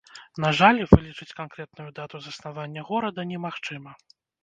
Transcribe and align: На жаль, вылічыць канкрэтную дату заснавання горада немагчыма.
На 0.45 0.49
жаль, 0.59 0.79
вылічыць 0.93 1.35
канкрэтную 1.41 1.87
дату 2.01 2.25
заснавання 2.27 2.89
горада 2.91 3.31
немагчыма. 3.37 3.99